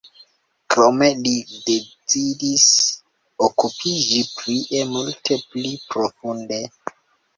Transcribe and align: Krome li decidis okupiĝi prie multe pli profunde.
Krome 0.75 1.09
li 1.25 1.33
decidis 1.67 2.65
okupiĝi 3.49 4.23
prie 4.41 4.83
multe 4.97 5.39
pli 5.53 5.77
profunde. 5.93 6.63